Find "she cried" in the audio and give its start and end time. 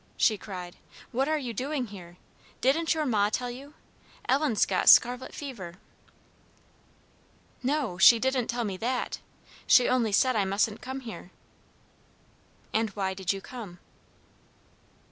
0.17-0.77